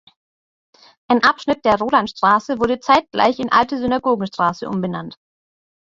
[1.07, 5.19] Ein Abschnitt der Rolandstraße wurde zeitgleich in „Alte-Synagogen-Straße“ umbenannt.